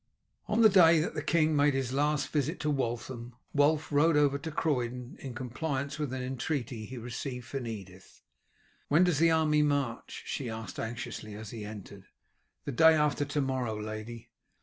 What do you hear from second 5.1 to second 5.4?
in